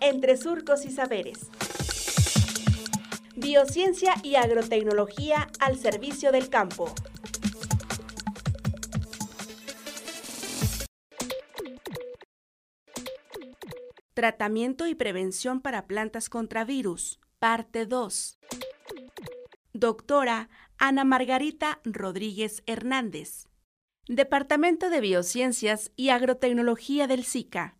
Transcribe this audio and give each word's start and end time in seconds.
entre 0.00 0.36
surcos 0.36 0.84
y 0.84 0.90
saberes. 0.90 1.50
Biociencia 3.36 4.14
y 4.22 4.36
agrotecnología 4.36 5.48
al 5.60 5.78
servicio 5.78 6.32
del 6.32 6.48
campo. 6.48 6.92
Tratamiento 14.14 14.86
y 14.86 14.94
prevención 14.94 15.60
para 15.60 15.86
plantas 15.86 16.30
contra 16.30 16.64
virus, 16.64 17.20
parte 17.38 17.84
2. 17.84 18.38
Doctora 19.74 20.48
Ana 20.78 21.04
Margarita 21.04 21.80
Rodríguez 21.84 22.62
Hernández. 22.64 23.48
Departamento 24.08 24.88
de 24.88 25.00
Biociencias 25.02 25.92
y 25.96 26.08
Agrotecnología 26.08 27.06
del 27.06 27.24
SICA. 27.24 27.75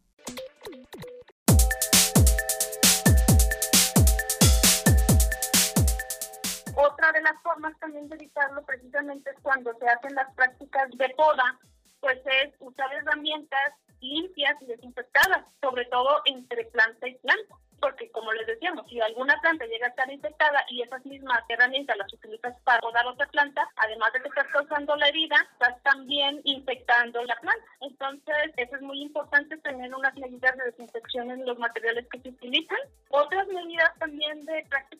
También 7.81 8.09
de 8.09 8.17
evitarlo 8.17 8.65
precisamente 8.65 9.31
es 9.31 9.37
cuando 9.43 9.73
se 9.79 9.89
hacen 9.89 10.15
las 10.15 10.33
prácticas 10.35 10.91
de 10.97 11.09
poda, 11.11 11.59
pues 12.01 12.19
es 12.25 12.55
usar 12.61 12.93
herramientas 12.93 13.75
limpias 14.01 14.57
y 14.61 14.67
desinfectadas, 14.67 15.45
sobre 15.61 15.85
todo 15.87 16.23
entre 16.27 16.65
planta 16.67 17.09
y 17.09 17.15
planta. 17.17 17.57
Porque, 17.79 18.11
como 18.11 18.33
les 18.33 18.47
decíamos, 18.47 18.87
si 18.89 18.99
alguna 19.01 19.39
planta 19.43 19.67
llega 19.67 19.87
a 19.87 19.91
estar 19.91 20.11
infectada 20.11 20.65
y 20.71 20.81
esas 20.81 21.05
mismas 21.05 21.43
herramientas 21.47 21.99
las 21.99 22.11
utilizas 22.11 22.59
para 22.65 22.81
podar 22.81 23.07
otra 23.07 23.27
planta, 23.27 23.69
además 23.77 24.13
de 24.15 24.23
que 24.23 24.29
estás 24.29 24.47
causando 24.47 24.97
la 24.97 25.09
herida, 25.09 25.37
estás 25.53 25.83
también 25.83 26.41
infectando 26.45 27.23
la 27.25 27.37
planta. 27.37 27.67
Entonces, 27.83 28.53
eso 28.57 28.77
es 28.77 28.83
muy 28.83 29.03
importante 29.03 29.59
tener 29.59 29.95
unas 29.95 30.15
medidas 30.17 30.57
de 30.57 30.65
desinfección 30.65 31.31
en 31.31 31.45
los 31.45 31.59
materiales 31.59 32.07
que 32.11 32.21
se 32.21 32.31
utilizan. 32.31 32.79
Otras 33.11 33.47
medidas 33.49 33.93
también 33.99 34.47
de 34.47 34.65
prácticas 34.71 34.96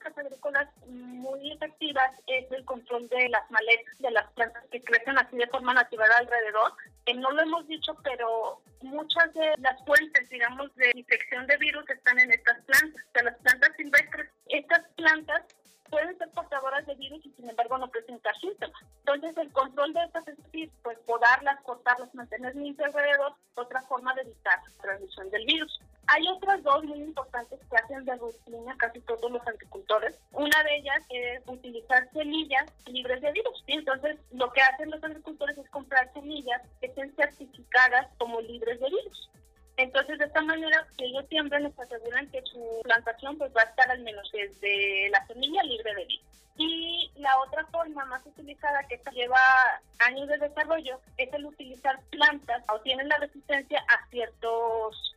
muy 0.87 1.53
efectivas 1.53 2.11
es 2.27 2.51
el 2.53 2.65
control 2.65 3.09
de 3.09 3.29
las 3.29 3.51
maletas 3.51 3.99
de 3.99 4.11
las 4.11 4.31
plantas 4.33 4.65
que 4.71 4.83
crecen 4.83 5.19
así 5.19 5.37
de 5.37 5.47
forma 5.49 5.75
natural 5.75 6.11
alrededor. 6.19 6.73
Que 7.05 7.15
no 7.15 7.31
lo 7.31 7.43
hemos 7.43 7.67
dicho, 7.69 7.95
pero 8.03 8.61
muchas 8.83 9.33
de 9.35 9.55
las 9.59 9.85
fuentes, 9.85 10.29
digamos, 10.31 10.75
de 10.77 10.93
infección 10.95 11.47
de 11.47 11.57
virus 11.59 11.89
están 11.89 12.19
en 12.19 12.33
estas 12.33 12.59
plantas, 12.65 13.05
de 13.15 13.23
las 13.23 13.37
plantas 13.39 13.77
silvestres. 13.77 14.31
Estas 14.49 14.85
plantas 14.97 15.43
pueden 15.91 16.17
ser 16.19 16.31
portadoras 16.31 16.87
de 16.87 16.95
virus 16.95 17.25
y 17.25 17.31
sin 17.33 17.49
embargo 17.49 17.79
no 17.79 17.89
presentar 17.91 18.37
síntomas. 18.39 18.81
Entonces 18.99 19.37
el 19.37 19.53
control 19.53 19.93
de 19.93 20.05
estas 20.05 20.27
es 20.29 20.37
decir, 20.37 20.71
pues 20.83 20.99
podarlas, 21.01 21.61
cortarlas, 21.63 22.15
mantener 22.15 22.55
limpio 22.57 22.87
alrededor, 22.87 23.35
otra 23.55 23.81
forma 23.83 24.15
de 24.15 24.23
evitar 24.23 24.59
la 24.65 24.83
transmisión 24.83 25.31
del 25.31 25.47
virus. 25.47 25.81
Hay 26.09 26.27
otras 26.29 26.63
dos 26.63 26.85
muy 26.85 27.01
importantes 27.01 27.59
que 27.69 27.77
hacen 27.77 28.05
de 28.05 28.17
rutina 28.17 28.77
casi 28.79 29.01
todos 29.01 29.31
los 29.31 29.47
agricultores. 29.47 30.19
Una 30.37 30.63
de 30.65 30.77
ellas 30.77 31.03
es 31.09 31.41
utilizar 31.47 32.07
semillas 32.13 32.67
libres 32.87 33.23
de 33.23 33.33
virus. 33.33 33.65
Y 33.67 33.73
entonces 33.73 34.19
lo 34.33 34.53
que 34.53 34.61
hacen 34.61 34.91
los 34.91 35.03
agricultores 35.03 35.57
es 35.57 35.69
comprar 35.71 36.13
semillas 36.13 36.61
que 36.79 36.89
estén 36.89 37.11
certificadas 37.17 38.07
como 38.19 38.43
libres 38.43 38.79
de 38.79 38.87
virus. 38.87 39.31
Entonces, 39.79 40.19
de 40.19 40.27
esta 40.27 40.43
manera, 40.43 40.87
que 40.99 41.07
ellos 41.07 41.25
siempre 41.31 41.59
les 41.61 41.79
aseguran 41.79 42.31
que 42.31 42.43
su 42.43 42.81
plantación 42.83 43.39
pues 43.39 43.51
va 43.57 43.63
a 43.63 43.65
estar 43.65 43.91
al 43.91 44.01
menos 44.01 44.31
desde 44.31 45.09
la 45.09 45.27
semilla 45.27 45.63
libre 45.63 45.95
de 45.95 46.05
virus. 46.05 46.27
Y 46.59 47.11
la 47.17 47.39
otra 47.41 47.65
forma 47.67 48.05
más 48.05 48.25
utilizada 48.27 48.87
que 48.89 49.01
lleva 49.13 49.41
años 50.01 50.29
de 50.29 50.37
desarrollo 50.37 51.01
es 51.17 51.33
el 51.33 51.47
utilizar 51.47 51.99
plantas 52.11 52.63
o 52.75 52.81
tienen 52.81 53.09
la 53.09 53.17
resistencia 53.19 53.83
a 53.89 54.07
ciertos. 54.11 55.16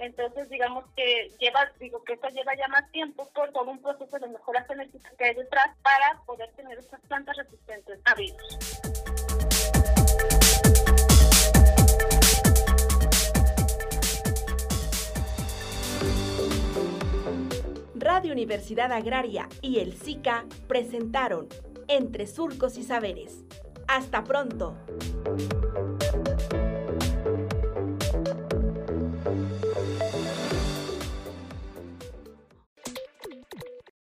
Entonces, 0.00 0.48
digamos 0.48 0.86
que 0.96 1.30
lleva, 1.38 1.70
digo 1.78 2.02
que 2.04 2.14
esto 2.14 2.28
lleva 2.28 2.56
ya 2.56 2.66
más 2.68 2.90
tiempo 2.90 3.28
por 3.34 3.52
todo 3.52 3.70
un 3.70 3.82
proceso 3.82 4.18
de 4.18 4.28
mejora 4.28 4.64
genética 4.64 5.10
que 5.18 5.24
hay 5.26 5.34
detrás 5.34 5.76
para 5.82 6.22
poder 6.24 6.50
tener 6.52 6.78
estas 6.78 7.00
plantas 7.00 7.36
resistentes 7.36 8.00
a 8.06 8.14
virus. 8.14 8.58
Radio 17.94 18.32
Universidad 18.32 18.92
Agraria 18.92 19.50
y 19.60 19.80
el 19.80 19.92
SICA 19.92 20.46
presentaron 20.66 21.46
Entre 21.88 22.26
Surcos 22.26 22.78
y 22.78 22.84
Saberes. 22.84 23.44
Hasta 23.86 24.24
pronto. 24.24 24.78